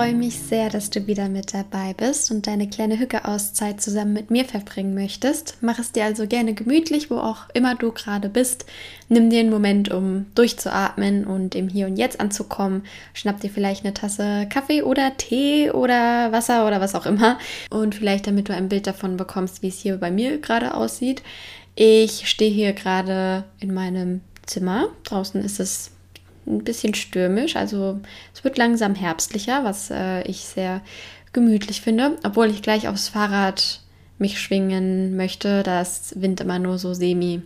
[0.00, 4.30] Freue mich sehr, dass du wieder mit dabei bist und deine kleine Hücke-Auszeit zusammen mit
[4.30, 5.58] mir verbringen möchtest.
[5.60, 8.64] Mach es dir also gerne gemütlich, wo auch immer du gerade bist.
[9.10, 12.84] Nimm dir einen Moment, um durchzuatmen und im Hier und Jetzt anzukommen.
[13.12, 17.38] Schnapp dir vielleicht eine Tasse Kaffee oder Tee oder Wasser oder was auch immer.
[17.68, 21.22] Und vielleicht, damit du ein Bild davon bekommst, wie es hier bei mir gerade aussieht.
[21.74, 24.88] Ich stehe hier gerade in meinem Zimmer.
[25.04, 25.90] Draußen ist es
[26.46, 27.56] ein bisschen stürmisch.
[27.56, 28.00] Also
[28.34, 30.80] es wird langsam herbstlicher, was äh, ich sehr
[31.32, 32.18] gemütlich finde.
[32.24, 33.80] Obwohl ich gleich aufs Fahrrad
[34.20, 35.62] mich schwingen möchte.
[35.62, 37.42] Da ist Wind immer nur so semi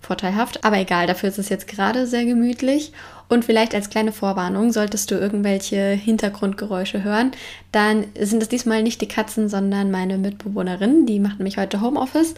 [0.00, 0.64] vorteilhaft.
[0.64, 2.92] Aber egal, dafür ist es jetzt gerade sehr gemütlich.
[3.28, 7.32] Und vielleicht als kleine Vorwarnung, solltest du irgendwelche Hintergrundgeräusche hören,
[7.72, 11.06] dann sind es diesmal nicht die Katzen, sondern meine Mitbewohnerin.
[11.06, 12.34] Die macht nämlich heute Homeoffice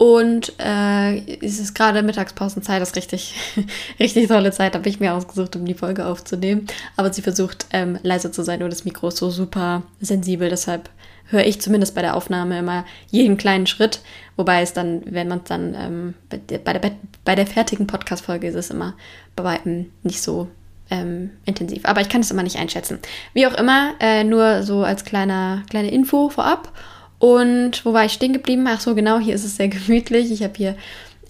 [0.00, 3.34] und äh, es ist gerade Mittagspausenzeit, das ist richtig,
[4.00, 6.66] richtig tolle Zeit, habe ich mir ausgesucht, um die Folge aufzunehmen.
[6.96, 10.88] Aber sie versucht ähm, leise zu sein und das Mikro ist so super sensibel, deshalb
[11.26, 14.00] höre ich zumindest bei der Aufnahme immer jeden kleinen Schritt.
[14.36, 16.92] Wobei es dann, wenn man es dann ähm, bei, der,
[17.26, 18.94] bei der fertigen Podcast-Folge ist es immer
[19.36, 20.48] bei weitem nicht so
[20.88, 21.84] ähm, intensiv.
[21.84, 23.00] Aber ich kann es immer nicht einschätzen.
[23.34, 26.72] Wie auch immer, äh, nur so als kleiner, kleine Info vorab.
[27.20, 28.66] Und wo war ich stehen geblieben?
[28.66, 30.32] Ach so, genau, hier ist es sehr gemütlich.
[30.32, 30.74] Ich habe hier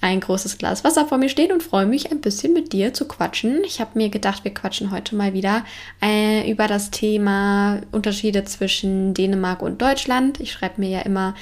[0.00, 3.06] ein großes Glas Wasser vor mir stehen und freue mich ein bisschen mit dir zu
[3.06, 3.62] quatschen.
[3.64, 5.64] Ich habe mir gedacht, wir quatschen heute mal wieder
[6.02, 10.40] äh, über das Thema Unterschiede zwischen Dänemark und Deutschland.
[10.40, 11.34] Ich schreibe mir ja immer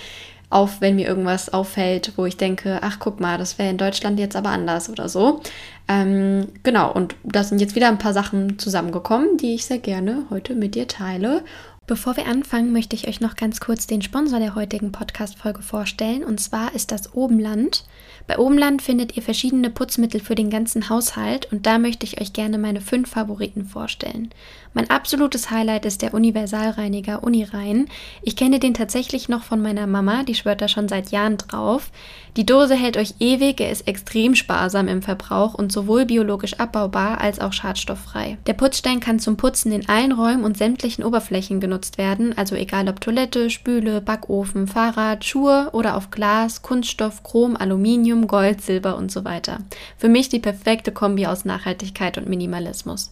[0.51, 4.19] auf, wenn mir irgendwas auffällt, wo ich denke, ach guck mal, das wäre in Deutschland
[4.19, 5.43] jetzt aber anders oder so.
[5.89, 10.25] Ähm, genau, und da sind jetzt wieder ein paar Sachen zusammengekommen, die ich sehr gerne
[10.31, 11.45] heute mit dir teile.
[11.89, 16.23] Bevor wir anfangen, möchte ich euch noch ganz kurz den Sponsor der heutigen Podcast-Folge vorstellen.
[16.23, 17.85] Und zwar ist das Obenland.
[18.27, 22.35] Bei Obenland findet ihr verschiedene Putzmittel für den ganzen Haushalt und da möchte ich euch
[22.35, 24.29] gerne meine fünf Favoriten vorstellen.
[24.75, 27.89] Mein absolutes Highlight ist der Universalreiniger Unirein.
[28.21, 31.91] Ich kenne den tatsächlich noch von meiner Mama, die schwört da schon seit Jahren drauf.
[32.39, 37.21] Die Dose hält euch ewig, er ist extrem sparsam im Verbrauch und sowohl biologisch abbaubar
[37.21, 38.39] als auch schadstofffrei.
[38.47, 42.89] Der Putzstein kann zum Putzen in allen Räumen und sämtlichen Oberflächen genutzt werden, also egal
[42.89, 49.11] ob Toilette, Spüle, Backofen, Fahrrad, Schuhe oder auf Glas, Kunststoff, Chrom, Aluminium, Gold, Silber und
[49.11, 49.59] so weiter.
[49.97, 53.11] Für mich die perfekte Kombi aus Nachhaltigkeit und Minimalismus.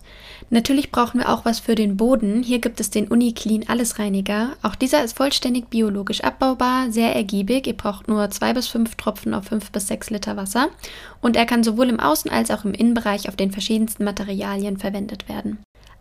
[0.50, 2.44] Natürlich brauchen wir auch was für den Boden.
[2.44, 4.50] Hier gibt es den UniClean Allesreiniger.
[4.62, 7.66] Auch dieser ist vollständig biologisch abbaubar, sehr ergiebig.
[7.66, 10.68] Ihr braucht nur zwei bis fünf Tropfen auf fünf bis sechs Liter Wasser.
[11.20, 15.28] Und er kann sowohl im Außen- als auch im Innenbereich auf den verschiedensten Materialien verwendet
[15.28, 15.58] werden.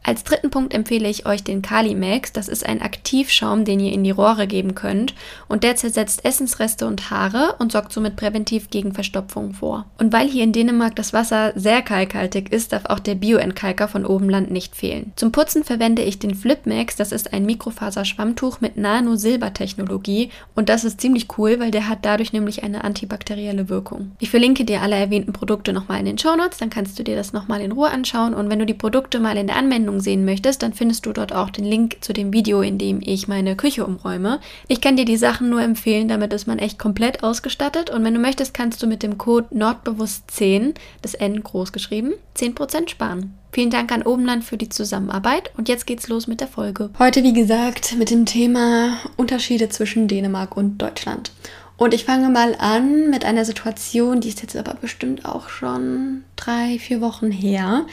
[0.07, 2.31] Als dritten Punkt empfehle ich euch den Kalimax.
[2.31, 5.15] Das ist ein Aktivschaum, den ihr in die Rohre geben könnt
[5.47, 9.87] und der zersetzt Essensreste und Haare und sorgt somit präventiv gegen Verstopfung vor.
[9.97, 14.05] Und weil hier in Dänemark das Wasser sehr kalkhaltig ist, darf auch der Bioentkalker von
[14.05, 15.11] Obenland nicht fehlen.
[15.15, 16.95] Zum Putzen verwende ich den Flipmax.
[16.95, 22.31] Das ist ein Mikrofaserschwammtuch mit Nano-Silber-Technologie und das ist ziemlich cool, weil der hat dadurch
[22.31, 24.11] nämlich eine antibakterielle Wirkung.
[24.19, 27.33] Ich verlinke dir alle erwähnten Produkte nochmal in den Shownotes, dann kannst du dir das
[27.33, 30.25] nochmal in Ruhe anschauen und wenn du die Produkte mal in der Anwendung Umräumung sehen
[30.25, 33.55] möchtest, dann findest du dort auch den Link zu dem Video, in dem ich meine
[33.55, 34.39] Küche umräume.
[34.67, 38.13] Ich kann dir die Sachen nur empfehlen, damit ist man echt komplett ausgestattet und wenn
[38.13, 43.33] du möchtest, kannst du mit dem Code Nordbewusst10, das N groß geschrieben, 10% sparen.
[43.51, 46.89] Vielen Dank an Obenland für die Zusammenarbeit und jetzt geht's los mit der Folge.
[46.99, 51.31] Heute, wie gesagt, mit dem Thema Unterschiede zwischen Dänemark und Deutschland.
[51.77, 56.23] Und ich fange mal an mit einer Situation, die ist jetzt aber bestimmt auch schon
[56.37, 57.85] drei, vier Wochen her.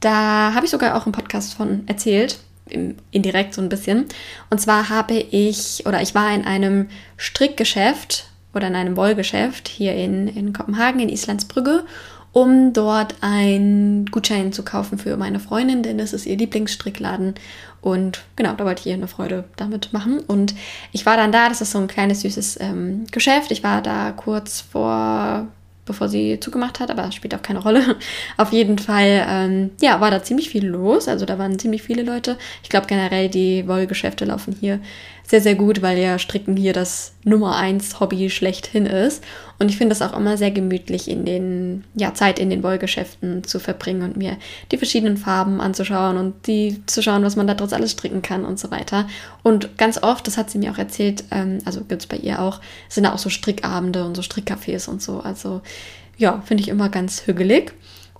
[0.00, 2.38] Da habe ich sogar auch im Podcast von erzählt,
[3.10, 4.06] indirekt so ein bisschen.
[4.50, 9.94] Und zwar habe ich, oder ich war in einem Strickgeschäft oder in einem Wollgeschäft hier
[9.94, 11.84] in, in Kopenhagen, in Islandsbrügge,
[12.32, 17.34] um dort einen Gutschein zu kaufen für meine Freundin, denn das ist ihr Lieblingsstrickladen.
[17.80, 20.20] Und genau, da wollte ich ihr eine Freude damit machen.
[20.20, 20.54] Und
[20.92, 23.52] ich war dann da, das ist so ein kleines süßes ähm, Geschäft.
[23.52, 25.46] Ich war da kurz vor
[25.86, 27.96] bevor sie zugemacht hat, aber spielt auch keine Rolle.
[28.36, 31.08] Auf jeden Fall, ähm, ja, war da ziemlich viel los.
[31.08, 32.36] Also da waren ziemlich viele Leute.
[32.62, 34.80] Ich glaube generell, die Wollgeschäfte laufen hier
[35.24, 39.22] sehr, sehr gut, weil ja Stricken hier das Nummer eins Hobby schlechthin ist.
[39.58, 43.42] Und ich finde es auch immer sehr gemütlich, in den, ja, Zeit in den Wollgeschäften
[43.42, 44.36] zu verbringen und mir
[44.70, 48.44] die verschiedenen Farben anzuschauen und die zu schauen, was man da draus alles stricken kann
[48.44, 49.08] und so weiter.
[49.42, 52.40] Und ganz oft, das hat sie mir auch erzählt, ähm, also gibt es bei ihr
[52.40, 55.18] auch, sind da auch so Strickabende und so Strickcafés und so.
[55.18, 55.62] Also
[56.16, 57.72] ja, finde ich immer ganz hügelig.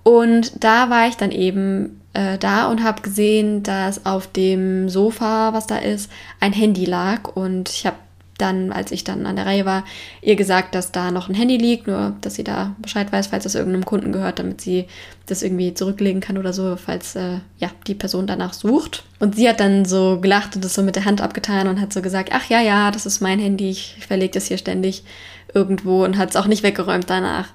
[0.02, 5.52] Und da war ich dann eben äh, da und habe gesehen, dass auf dem Sofa,
[5.52, 6.10] was da ist,
[6.40, 7.36] ein Handy lag.
[7.36, 7.96] Und ich habe
[8.38, 9.84] dann, als ich dann an der Reihe war,
[10.20, 13.44] ihr gesagt, dass da noch ein Handy liegt, nur dass sie da Bescheid weiß, falls
[13.44, 14.86] das irgendeinem Kunden gehört, damit sie
[15.26, 19.04] das irgendwie zurücklegen kann oder so, falls äh, ja die Person danach sucht.
[19.18, 21.92] Und sie hat dann so gelacht und das so mit der Hand abgetan und hat
[21.92, 25.02] so gesagt, ach ja, ja, das ist mein Handy, ich verlege das hier ständig
[25.54, 27.48] irgendwo und hat es auch nicht weggeräumt danach.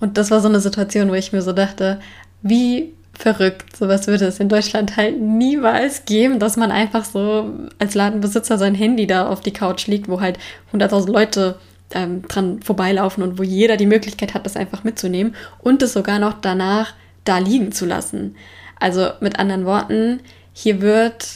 [0.00, 2.00] Und das war so eine Situation, wo ich mir so dachte,
[2.42, 3.76] wie verrückt.
[3.76, 8.74] Sowas würde es in Deutschland halt niemals geben, dass man einfach so als Ladenbesitzer sein
[8.74, 10.38] Handy da auf die Couch liegt, wo halt
[10.72, 11.58] 100.000 Leute
[11.92, 16.18] ähm, dran vorbeilaufen und wo jeder die Möglichkeit hat, das einfach mitzunehmen und es sogar
[16.18, 18.36] noch danach da liegen zu lassen.
[18.78, 20.20] Also mit anderen Worten,
[20.52, 21.26] hier wird,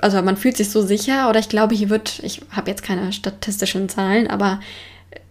[0.00, 3.12] also man fühlt sich so sicher oder ich glaube, hier wird, ich habe jetzt keine
[3.12, 4.60] statistischen Zahlen, aber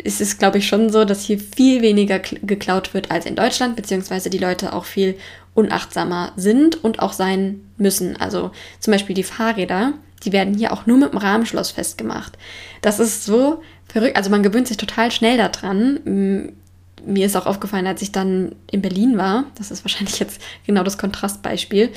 [0.03, 3.75] ist es, glaube ich, schon so, dass hier viel weniger geklaut wird als in Deutschland,
[3.75, 5.17] beziehungsweise die Leute auch viel
[5.53, 8.17] unachtsamer sind und auch sein müssen.
[8.17, 9.93] Also zum Beispiel die Fahrräder,
[10.23, 12.37] die werden hier auch nur mit dem Rahmenschloss festgemacht.
[12.81, 14.15] Das ist so verrückt.
[14.15, 16.53] Also man gewöhnt sich total schnell daran.
[17.05, 20.83] Mir ist auch aufgefallen, als ich dann in Berlin war, das ist wahrscheinlich jetzt genau
[20.83, 21.89] das Kontrastbeispiel,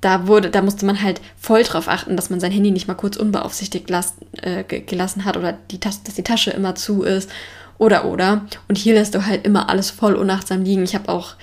[0.00, 2.94] da wurde, da musste man halt voll drauf achten, dass man sein Handy nicht mal
[2.94, 7.30] kurz unbeaufsichtigt las, äh, gelassen hat oder die dass die Tasche immer zu ist
[7.78, 8.46] oder oder.
[8.68, 10.84] Und hier lässt du halt immer alles voll unachtsam liegen.
[10.84, 11.34] Ich habe auch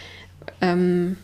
[0.62, 1.18] ähm,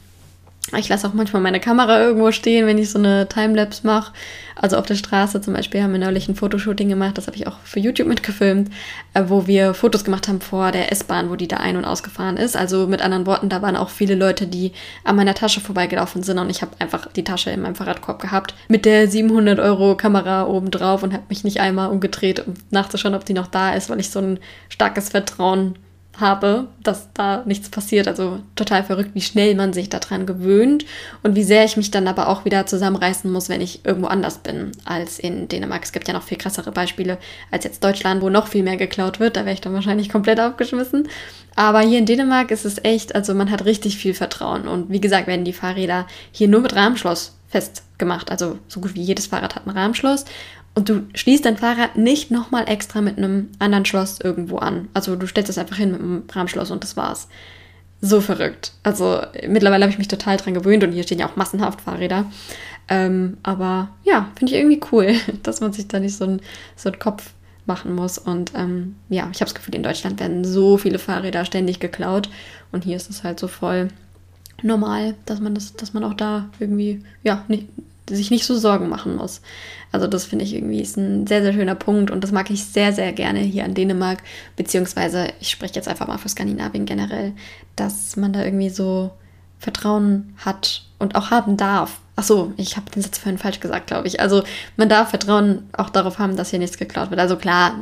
[0.78, 4.14] ich lasse auch manchmal meine Kamera irgendwo stehen, wenn ich so eine Timelapse mache.
[4.56, 7.48] Also auf der Straße zum Beispiel haben wir neulich ein Fotoshooting gemacht, das habe ich
[7.48, 8.70] auch für YouTube mitgefilmt,
[9.14, 12.38] äh, wo wir Fotos gemacht haben vor der S-Bahn, wo die da ein- und ausgefahren
[12.38, 12.56] ist.
[12.56, 14.72] Also mit anderen Worten, da waren auch viele Leute, die
[15.04, 18.54] an meiner Tasche vorbeigelaufen sind und ich habe einfach die Tasche in meinem Fahrradkorb gehabt
[18.68, 23.16] mit der 700 Euro Kamera oben drauf und habe mich nicht einmal umgedreht, um nachzuschauen,
[23.16, 25.76] ob die noch da ist, weil ich so ein starkes Vertrauen
[26.20, 28.08] habe, dass da nichts passiert.
[28.08, 30.86] Also total verrückt, wie schnell man sich daran gewöhnt
[31.24, 34.40] und wie sehr ich mich dann aber auch wieder zusammenreißen muss, wenn ich irgendwo anders
[34.40, 35.84] bin als in Dänemark.
[35.84, 37.18] Es gibt ja noch viel krassere Beispiele
[37.50, 39.36] als jetzt Deutschland, wo noch viel mehr geklaut wird.
[39.36, 41.08] Da wäre ich dann wahrscheinlich komplett aufgeschmissen.
[41.56, 44.68] Aber hier in Dänemark ist es echt, also man hat richtig viel Vertrauen.
[44.68, 48.32] Und wie gesagt, werden die Fahrräder hier nur mit Rahmenschloss festgemacht.
[48.32, 50.26] Also so gut wie jedes Fahrrad hat ein Rahmenschloss.
[50.74, 54.88] Und du schließt dein Fahrrad nicht nochmal extra mit einem anderen Schloss irgendwo an.
[54.94, 57.28] Also du stellst es einfach hin mit einem Rahmenschloss und das war's.
[58.00, 58.72] So verrückt.
[58.84, 62.26] Also mittlerweile habe ich mich total dran gewöhnt und hier stehen ja auch massenhaft Fahrräder.
[62.88, 65.14] Ähm, aber ja, finde ich irgendwie cool,
[65.44, 66.42] dass man sich da nicht so einen
[66.76, 67.32] so Kopf
[67.66, 68.18] machen muss.
[68.18, 72.30] Und ähm, ja, ich habe das Gefühl, in Deutschland werden so viele Fahrräder ständig geklaut
[72.72, 73.90] und hier ist es halt so voll
[74.64, 77.68] normal, dass man das, dass man auch da irgendwie ja nicht,
[78.10, 79.42] sich nicht so Sorgen machen muss.
[79.92, 82.64] Also das finde ich irgendwie ist ein sehr, sehr schöner Punkt und das mag ich
[82.64, 84.24] sehr, sehr gerne hier an Dänemark,
[84.56, 87.34] beziehungsweise ich spreche jetzt einfach mal für Skandinavien generell,
[87.76, 89.12] dass man da irgendwie so
[89.60, 92.00] Vertrauen hat und auch haben darf.
[92.16, 94.20] Ach so, ich habe den Satz vorhin falsch gesagt, glaube ich.
[94.20, 94.44] Also
[94.78, 97.20] man darf Vertrauen auch darauf haben, dass hier nichts geklaut wird.
[97.20, 97.76] Also klar,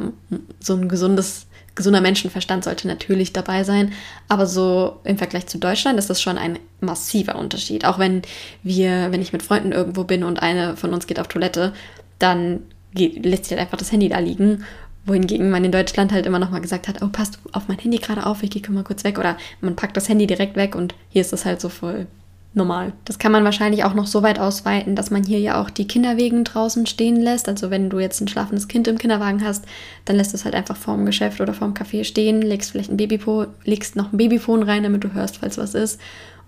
[0.59, 1.47] so ein gesundes
[1.79, 3.93] gesunder Menschenverstand sollte natürlich dabei sein.
[4.27, 7.85] Aber so im Vergleich zu Deutschland ist das schon ein massiver Unterschied.
[7.85, 8.21] Auch wenn
[8.61, 11.73] wir, wenn ich mit Freunden irgendwo bin und eine von uns geht auf Toilette,
[12.19, 12.61] dann
[12.93, 14.65] geht, lässt sich halt einfach das Handy da liegen.
[15.05, 17.97] Wohingegen man in Deutschland halt immer noch mal gesagt hat, oh, passt auf mein Handy
[17.97, 19.17] gerade auf, ich gehe mal kurz weg.
[19.17, 22.05] Oder man packt das Handy direkt weg und hier ist das halt so voll
[22.53, 22.93] normal.
[23.05, 25.87] Das kann man wahrscheinlich auch noch so weit ausweiten, dass man hier ja auch die
[25.87, 27.47] Kinderwegen draußen stehen lässt.
[27.47, 29.65] Also wenn du jetzt ein schlafendes Kind im Kinderwagen hast,
[30.05, 33.45] dann lässt es halt einfach vorm Geschäft oder vorm Café stehen, legst vielleicht ein Babypo,
[33.65, 35.99] legst noch ein Babyphone rein, damit du hörst, falls was ist.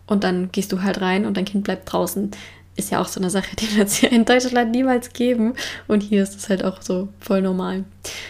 [0.07, 2.31] Und dann gehst du halt rein und dein Kind bleibt draußen.
[2.75, 5.53] Ist ja auch so eine Sache, die wird es hier in Deutschland niemals geben.
[5.87, 7.83] Und hier ist es halt auch so voll normal.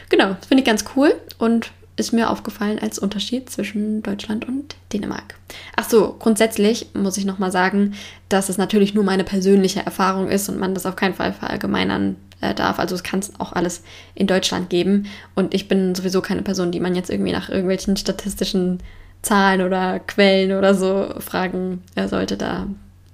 [0.09, 1.13] Genau, finde ich ganz cool.
[1.37, 5.35] Und ist mir aufgefallen als Unterschied zwischen Deutschland und Dänemark.
[5.75, 7.93] Ach so, grundsätzlich muss ich nochmal sagen,
[8.29, 12.15] dass es natürlich nur meine persönliche Erfahrung ist und man das auf keinen Fall verallgemeinern
[12.41, 12.79] äh, darf.
[12.79, 13.83] Also es kann es auch alles
[14.15, 15.07] in Deutschland geben.
[15.35, 18.79] Und ich bin sowieso keine Person, die man jetzt irgendwie nach irgendwelchen statistischen
[19.21, 22.37] Zahlen oder Quellen oder so fragen äh, sollte.
[22.37, 22.67] Da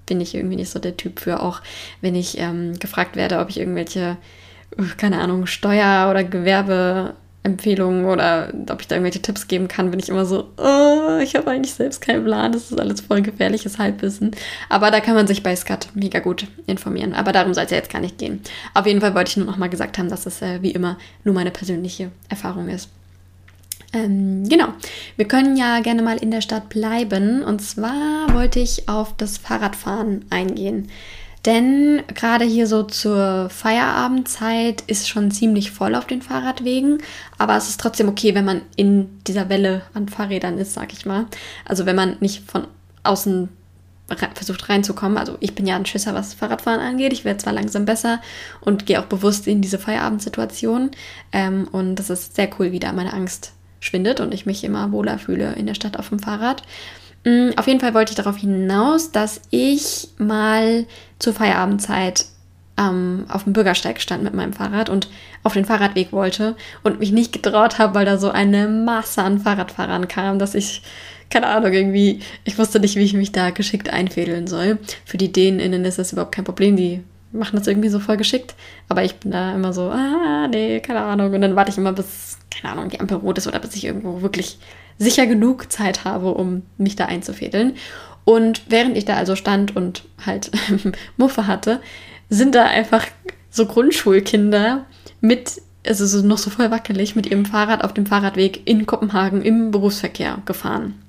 [0.06, 1.42] bin ich irgendwie nicht so der Typ für.
[1.42, 1.62] Auch
[2.02, 4.18] wenn ich ähm, gefragt werde, ob ich irgendwelche,
[4.98, 7.16] keine Ahnung, Steuer- oder Gewerbe
[7.48, 11.36] Empfehlungen oder ob ich da irgendwelche Tipps geben kann, bin ich immer so, oh, ich
[11.36, 14.32] habe eigentlich selbst keinen Plan, das ist alles voll gefährliches Halbwissen.
[14.70, 17.14] Aber da kann man sich bei Skat mega gut informieren.
[17.14, 18.42] Aber darum soll es ja jetzt gar nicht gehen.
[18.74, 20.98] Auf jeden Fall wollte ich nur noch mal gesagt haben, dass das äh, wie immer
[21.24, 22.90] nur meine persönliche Erfahrung ist.
[23.94, 24.68] Ähm, genau,
[25.16, 27.44] wir können ja gerne mal in der Stadt bleiben.
[27.44, 30.90] Und zwar wollte ich auf das Fahrradfahren eingehen.
[31.48, 36.98] Denn gerade hier so zur Feierabendzeit ist schon ziemlich voll auf den Fahrradwegen.
[37.38, 41.06] Aber es ist trotzdem okay, wenn man in dieser Welle an Fahrrädern ist, sag ich
[41.06, 41.26] mal.
[41.64, 42.68] Also wenn man nicht von
[43.04, 43.48] außen
[44.36, 45.18] versucht reinzukommen.
[45.18, 47.14] Also ich bin ja ein Schisser, was Fahrradfahren angeht.
[47.14, 48.22] Ich werde zwar langsam besser
[48.62, 50.92] und gehe auch bewusst in diese Feierabendsituation.
[51.32, 54.92] Ähm, und das ist sehr cool, wie da meine Angst schwindet und ich mich immer
[54.92, 56.64] wohler fühle in der Stadt auf dem Fahrrad.
[57.24, 60.86] Mm, auf jeden Fall wollte ich darauf hinaus, dass ich mal
[61.20, 62.26] zur Feierabendzeit
[62.78, 65.10] ähm, auf dem Bürgersteig stand mit meinem Fahrrad und
[65.44, 69.40] auf den Fahrradweg wollte und mich nicht getraut habe, weil da so eine Masse an
[69.40, 70.84] Fahrradfahrern kam, dass ich,
[71.30, 74.78] keine Ahnung, irgendwie, ich wusste nicht, wie ich mich da geschickt einfädeln soll.
[75.06, 78.56] Für die DänInnen ist das überhaupt kein Problem, die machen das irgendwie so voll geschickt,
[78.90, 81.34] aber ich bin da immer so, ah, nee, keine Ahnung.
[81.34, 83.86] Und dann warte ich immer, bis, keine Ahnung, die Ampel rot ist oder bis ich
[83.86, 84.60] irgendwo wirklich
[84.98, 87.76] sicher genug Zeit habe, um mich da einzufädeln.
[88.26, 90.52] Und während ich da also stand und halt
[91.18, 91.80] Muffe hatte,
[92.30, 93.06] sind da einfach
[93.50, 94.86] so Grundschulkinder
[95.22, 99.42] mit, also so noch so voll wackelig, mit ihrem Fahrrad auf dem Fahrradweg in Kopenhagen
[99.42, 101.02] im Berufsverkehr gefahren.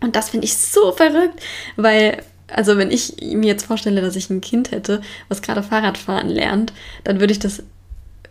[0.00, 1.40] Und das finde ich so verrückt,
[1.76, 6.28] weil, also wenn ich mir jetzt vorstelle, dass ich ein Kind hätte, was gerade Fahrradfahren
[6.28, 6.72] lernt,
[7.04, 7.62] dann würde ich das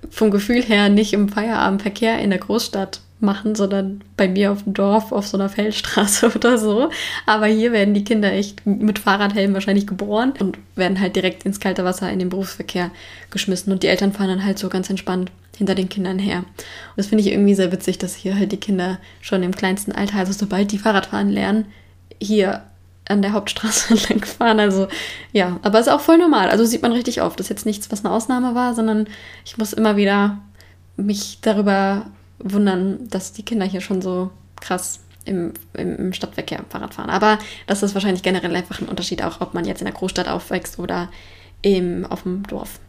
[0.10, 4.74] vom Gefühl her nicht im Feierabendverkehr in der Großstadt machen, sondern bei mir auf dem
[4.74, 6.90] Dorf auf so einer Feldstraße oder so.
[7.26, 11.60] Aber hier werden die Kinder echt mit Fahrradhelm wahrscheinlich geboren und werden halt direkt ins
[11.60, 12.92] kalte Wasser in den Berufsverkehr
[13.32, 13.72] geschmissen.
[13.72, 16.40] Und die Eltern fahren dann halt so ganz entspannt hinter den Kindern her.
[16.40, 19.94] Und das finde ich irgendwie sehr witzig, dass hier halt die Kinder schon im kleinsten
[19.94, 21.66] Alter, also sobald die Fahrradfahren lernen,
[22.22, 22.64] hier
[23.08, 24.60] an der Hauptstraße entlang fahren.
[24.60, 24.88] Also
[25.32, 26.50] ja, aber ist auch voll normal.
[26.50, 27.40] Also sieht man richtig oft.
[27.40, 29.08] Das ist jetzt nichts, was eine Ausnahme war, sondern
[29.46, 30.40] ich muss immer wieder
[30.98, 32.08] mich darüber
[32.40, 37.10] wundern, dass die Kinder hier schon so krass im, im, Stadtverkehr Fahrrad fahren.
[37.10, 40.28] Aber das ist wahrscheinlich generell einfach ein Unterschied, auch ob man jetzt in der Großstadt
[40.28, 41.10] aufwächst oder
[41.62, 42.80] im, auf dem Dorf.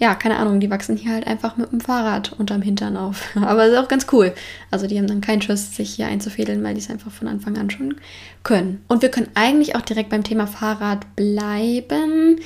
[0.00, 3.24] Ja, keine Ahnung, die wachsen hier halt einfach mit dem Fahrrad unterm Hintern auf.
[3.34, 4.32] Aber ist auch ganz cool.
[4.70, 7.58] Also die haben dann keinen Schuss, sich hier einzufädeln, weil die es einfach von Anfang
[7.58, 7.96] an schon
[8.44, 8.82] können.
[8.86, 12.40] Und wir können eigentlich auch direkt beim Thema Fahrrad bleiben.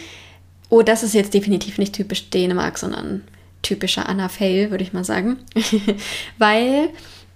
[0.71, 3.23] Oh, das ist jetzt definitiv nicht typisch Dänemark, sondern
[3.61, 5.37] typischer Anna Fail, würde ich mal sagen.
[6.38, 6.88] weil,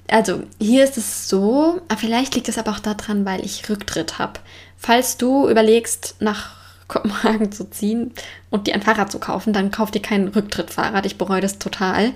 [0.09, 4.41] also hier ist es so, vielleicht liegt es aber auch daran, weil ich Rücktritt habe.
[4.79, 6.56] Falls du überlegst, nach
[6.89, 8.13] Kopenhagen zu ziehen
[8.51, 11.07] und dir ein Fahrrad zu kaufen, dann kauf dir kein Rücktrittfahrrad.
[11.07, 12.13] Ich bereue das total,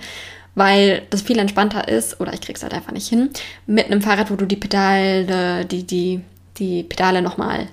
[0.55, 3.31] weil das viel entspannter ist, oder ich krieg's halt einfach nicht hin,
[3.67, 6.21] mit einem Fahrrad, wo du die Pedale, die, die,
[6.59, 7.67] die Pedale nochmal,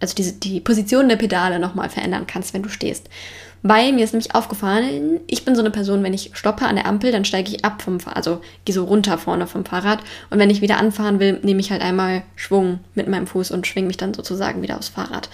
[0.00, 3.08] also die, die Position der Pedale nochmal verändern kannst, wenn du stehst.
[3.64, 6.86] Weil mir ist nämlich aufgefallen, ich bin so eine Person, wenn ich stoppe an der
[6.86, 10.00] Ampel, dann steige ich ab vom Fahrrad, also gehe so runter vorne vom Fahrrad.
[10.30, 13.66] Und wenn ich wieder anfahren will, nehme ich halt einmal Schwung mit meinem Fuß und
[13.68, 15.28] schwinge mich dann sozusagen wieder aufs Fahrrad.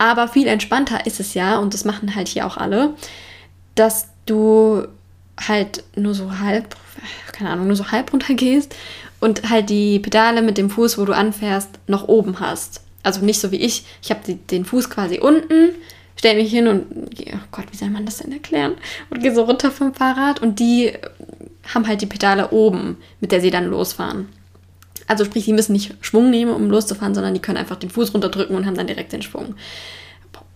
[0.00, 2.94] Aber viel entspannter ist es ja, und das machen halt hier auch alle,
[3.74, 4.88] dass du
[5.38, 6.74] halt nur so halb,
[7.32, 8.74] keine Ahnung, nur so halb runter gehst
[9.20, 12.80] und halt die Pedale mit dem Fuß, wo du anfährst, noch oben hast.
[13.02, 13.84] Also nicht so wie ich.
[14.02, 15.74] Ich habe den Fuß quasi unten
[16.20, 16.86] stelle mich hin und,
[17.32, 18.74] oh Gott, wie soll man das denn erklären?
[19.08, 20.92] Und gehe so runter vom Fahrrad und die
[21.74, 24.28] haben halt die Pedale oben, mit der sie dann losfahren.
[25.10, 28.14] Also sprich, sie müssen nicht Schwung nehmen, um loszufahren, sondern die können einfach den Fuß
[28.14, 29.56] runterdrücken und haben dann direkt den Schwung.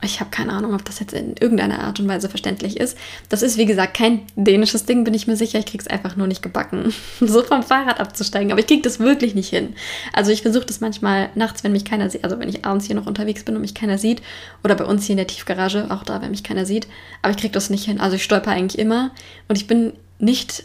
[0.00, 2.96] Ich habe keine Ahnung, ob das jetzt in irgendeiner Art und Weise verständlich ist.
[3.28, 5.58] Das ist, wie gesagt, kein dänisches Ding, bin ich mir sicher.
[5.58, 8.52] Ich kriege es einfach nur nicht gebacken, so vom Fahrrad abzusteigen.
[8.52, 9.74] Aber ich kriege das wirklich nicht hin.
[10.12, 12.94] Also ich versuche das manchmal nachts, wenn mich keiner sieht, also wenn ich abends hier
[12.94, 14.22] noch unterwegs bin und mich keiner sieht.
[14.62, 16.86] Oder bei uns hier in der Tiefgarage, auch da, wenn mich keiner sieht.
[17.22, 18.00] Aber ich kriege das nicht hin.
[18.00, 19.10] Also ich stolper eigentlich immer.
[19.48, 20.62] Und ich bin nicht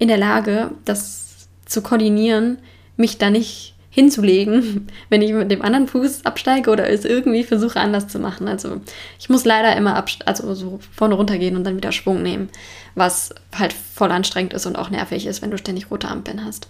[0.00, 1.28] in der Lage, das
[1.66, 2.58] zu koordinieren,
[2.98, 7.80] mich da nicht hinzulegen, wenn ich mit dem anderen Fuß absteige oder es irgendwie versuche
[7.80, 8.46] anders zu machen.
[8.46, 8.80] Also
[9.18, 12.50] ich muss leider immer also so vorne runtergehen und dann wieder Schwung nehmen,
[12.94, 16.68] was halt voll anstrengend ist und auch nervig ist, wenn du ständig rote Ampeln hast.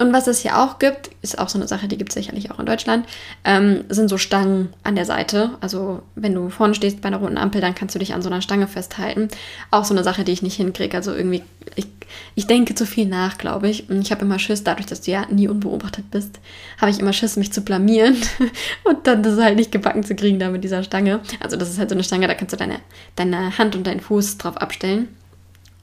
[0.00, 2.50] Und was es hier auch gibt, ist auch so eine Sache, die gibt es sicherlich
[2.50, 3.06] auch in Deutschland,
[3.44, 5.50] ähm, sind so Stangen an der Seite.
[5.60, 8.28] Also wenn du vorne stehst bei einer roten Ampel, dann kannst du dich an so
[8.28, 9.28] einer Stange festhalten.
[9.70, 10.96] Auch so eine Sache, die ich nicht hinkriege.
[10.96, 11.42] Also irgendwie,
[11.74, 11.86] ich,
[12.34, 13.90] ich denke zu viel nach, glaube ich.
[13.90, 16.38] Und ich habe immer Schiss, dadurch, dass du ja nie unbeobachtet bist,
[16.80, 18.16] habe ich immer Schiss, mich zu blamieren
[18.84, 21.20] und dann das halt nicht gebacken zu kriegen da mit dieser Stange.
[21.40, 22.80] Also das ist halt so eine Stange, da kannst du deine,
[23.16, 25.08] deine Hand und deinen Fuß drauf abstellen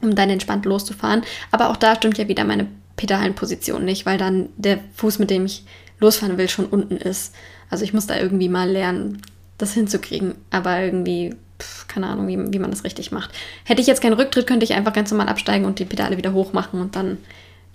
[0.01, 1.23] um dann entspannt loszufahren.
[1.51, 5.45] Aber auch da stimmt ja wieder meine Pedalenposition nicht, weil dann der Fuß, mit dem
[5.45, 5.63] ich
[5.99, 7.33] losfahren will, schon unten ist.
[7.69, 9.21] Also ich muss da irgendwie mal lernen,
[9.57, 10.35] das hinzukriegen.
[10.51, 13.31] Aber irgendwie, pf, keine Ahnung, wie, wie man das richtig macht.
[13.63, 16.33] Hätte ich jetzt keinen Rücktritt, könnte ich einfach ganz normal absteigen und die Pedale wieder
[16.33, 17.17] hoch machen und dann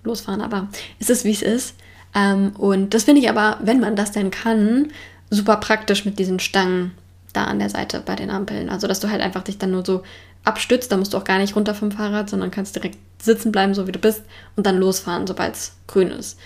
[0.03, 0.41] losfahren.
[0.41, 0.67] Aber
[0.99, 1.75] es ist, wie es ist.
[2.15, 4.91] Ähm, und das finde ich aber, wenn man das denn kann,
[5.29, 6.91] super praktisch mit diesen Stangen
[7.33, 8.69] da an der Seite bei den Ampeln.
[8.69, 10.03] Also, dass du halt einfach dich dann nur so
[10.43, 13.73] abstützt, da musst du auch gar nicht runter vom Fahrrad, sondern kannst direkt sitzen bleiben,
[13.73, 14.23] so wie du bist,
[14.55, 16.39] und dann losfahren, sobald es grün ist.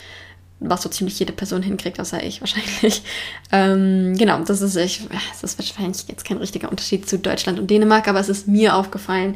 [0.60, 3.04] Was so ziemlich jede Person hinkriegt, außer ich wahrscheinlich.
[3.52, 7.70] Ähm, genau, das ist, ich, das ist wahrscheinlich jetzt kein richtiger Unterschied zu Deutschland und
[7.70, 9.36] Dänemark, aber es ist mir aufgefallen,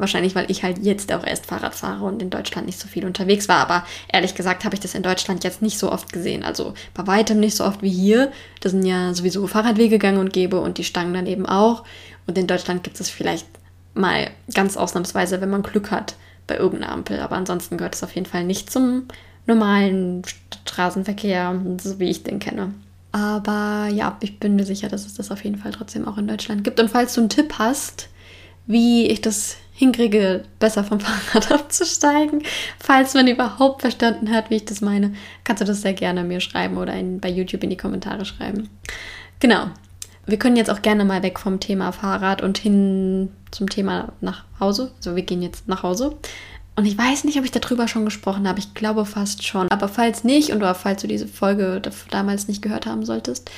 [0.00, 3.04] Wahrscheinlich, weil ich halt jetzt auch erst Fahrrad fahre und in Deutschland nicht so viel
[3.04, 3.58] unterwegs war.
[3.58, 6.42] Aber ehrlich gesagt habe ich das in Deutschland jetzt nicht so oft gesehen.
[6.42, 8.32] Also bei weitem nicht so oft wie hier.
[8.60, 11.84] Da sind ja sowieso Fahrradwege gang und gäbe und die Stangen dann eben auch.
[12.26, 13.46] Und in Deutschland gibt es vielleicht
[13.94, 16.14] mal ganz ausnahmsweise, wenn man Glück hat,
[16.46, 17.20] bei irgendeiner Ampel.
[17.20, 19.04] Aber ansonsten gehört es auf jeden Fall nicht zum
[19.46, 20.22] normalen
[20.66, 22.74] Straßenverkehr, so wie ich den kenne.
[23.12, 26.28] Aber ja, ich bin mir sicher, dass es das auf jeden Fall trotzdem auch in
[26.28, 26.78] Deutschland gibt.
[26.78, 28.08] Und falls du einen Tipp hast,
[28.66, 32.42] wie ich das hinkriege, besser vom Fahrrad abzusteigen.
[32.78, 36.40] Falls man überhaupt verstanden hat, wie ich das meine, kannst du das sehr gerne mir
[36.40, 38.68] schreiben oder in, bei YouTube in die Kommentare schreiben.
[39.40, 39.70] Genau.
[40.26, 44.44] Wir können jetzt auch gerne mal weg vom Thema Fahrrad und hin zum Thema nach
[44.60, 44.92] Hause.
[44.98, 46.16] Also wir gehen jetzt nach Hause.
[46.76, 48.58] Und ich weiß nicht, ob ich darüber schon gesprochen habe.
[48.58, 49.68] Ich glaube fast schon.
[49.70, 53.50] Aber falls nicht und oder falls du diese Folge damals nicht gehört haben solltest,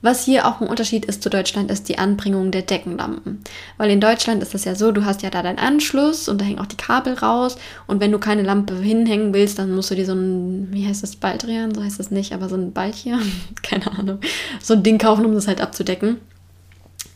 [0.00, 3.40] was hier auch ein Unterschied ist zu Deutschland, ist die Anbringung der Deckenlampen.
[3.78, 6.44] Weil in Deutschland ist das ja so, du hast ja da deinen Anschluss und da
[6.44, 7.56] hängen auch die Kabel raus.
[7.86, 11.02] Und wenn du keine Lampe hinhängen willst, dann musst du dir so ein, wie heißt
[11.02, 11.74] das, Baldrian?
[11.74, 13.18] So heißt das nicht, aber so ein Bald hier,
[13.62, 14.20] keine Ahnung,
[14.62, 16.18] so ein Ding kaufen, um das halt abzudecken.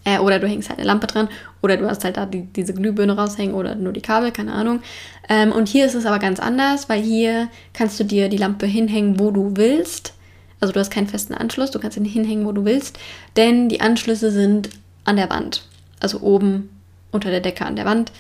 [0.04, 1.28] Äh, oder du hängst halt eine Lampe dran
[1.62, 4.82] oder du hast halt da die, diese Glühbirne raushängen oder nur die Kabel, keine Ahnung.
[5.28, 8.66] Ähm, und hier ist es aber ganz anders, weil hier kannst du dir die Lampe
[8.66, 10.14] hinhängen, wo du willst.
[10.62, 12.96] Also du hast keinen festen Anschluss, du kannst ihn hinhängen, wo du willst,
[13.36, 14.70] denn die Anschlüsse sind
[15.04, 15.64] an der Wand.
[15.98, 16.70] Also oben
[17.10, 18.12] unter der Decke an der Wand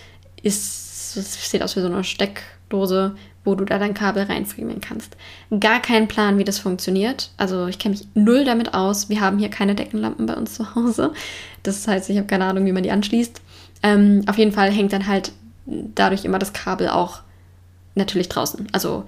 [0.42, 5.16] ist, es sieht aus wie so eine Steckdose, wo du da dein Kabel reinfriemeln kannst.
[5.60, 7.30] Gar keinen Plan, wie das funktioniert.
[7.36, 9.08] Also ich kenne mich null damit aus.
[9.08, 11.12] Wir haben hier keine Deckenlampen bei uns zu Hause.
[11.62, 13.40] Das heißt, ich habe keine Ahnung, wie man die anschließt.
[13.84, 15.30] Ähm, auf jeden Fall hängt dann halt
[15.64, 17.20] dadurch immer das Kabel auch
[17.94, 18.66] natürlich draußen.
[18.72, 19.04] Also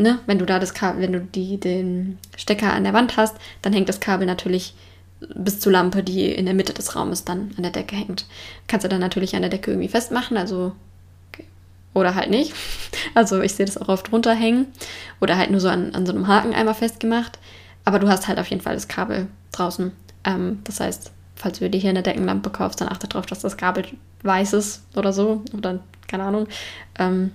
[0.00, 3.36] ne, wenn du da das Kabel, wenn du die, den Stecker an der Wand hast,
[3.62, 4.74] dann hängt das Kabel natürlich
[5.34, 8.26] bis zur Lampe, die in der Mitte des Raumes dann an der Decke hängt.
[8.66, 10.72] Kannst du dann natürlich an der Decke irgendwie festmachen, also
[11.94, 12.54] oder halt nicht.
[13.14, 14.66] Also ich sehe das auch oft runterhängen
[15.20, 17.40] oder halt nur so an, an so einem Haken einmal festgemacht.
[17.84, 19.90] Aber du hast halt auf jeden Fall das Kabel draußen.
[20.22, 23.56] Ähm, das heißt, falls du dir hier eine Deckenlampe kaufst, dann achte darauf, dass das
[23.56, 23.84] Kabel
[24.22, 25.42] weiß ist oder so.
[25.56, 26.46] Oder keine Ahnung.
[27.00, 27.32] Ähm,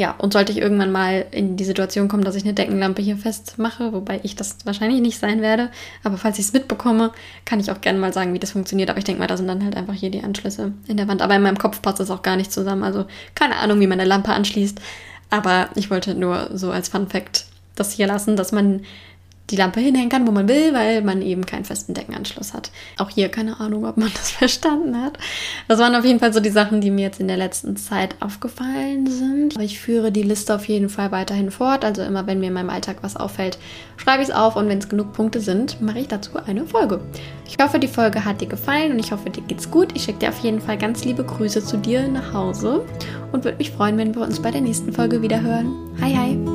[0.00, 3.18] ja, und sollte ich irgendwann mal in die Situation kommen, dass ich eine Deckenlampe hier
[3.18, 5.68] festmache, wobei ich das wahrscheinlich nicht sein werde,
[6.02, 7.12] aber falls ich es mitbekomme,
[7.44, 8.88] kann ich auch gerne mal sagen, wie das funktioniert.
[8.88, 11.20] Aber ich denke mal, da sind dann halt einfach hier die Anschlüsse in der Wand.
[11.20, 12.82] Aber in meinem Kopf passt das auch gar nicht zusammen.
[12.82, 14.80] Also keine Ahnung, wie man eine Lampe anschließt.
[15.28, 18.80] Aber ich wollte nur so als Fun Fact das hier lassen, dass man
[19.50, 22.70] die Lampe hinhängen kann, wo man will, weil man eben keinen festen Deckenanschluss hat.
[22.98, 25.18] Auch hier keine Ahnung, ob man das verstanden hat.
[25.68, 28.14] Das waren auf jeden Fall so die Sachen, die mir jetzt in der letzten Zeit
[28.20, 29.56] aufgefallen sind.
[29.56, 31.84] Aber ich führe die Liste auf jeden Fall weiterhin fort.
[31.84, 33.58] Also immer, wenn mir in meinem Alltag was auffällt,
[33.96, 37.00] schreibe ich es auf und wenn es genug Punkte sind, mache ich dazu eine Folge.
[37.48, 39.88] Ich hoffe, die Folge hat dir gefallen und ich hoffe, dir geht's gut.
[39.94, 42.86] Ich schicke dir auf jeden Fall ganz liebe Grüße zu dir nach Hause
[43.32, 45.74] und würde mich freuen, wenn wir uns bei der nächsten Folge wieder hören.
[46.00, 46.49] Hi, hi!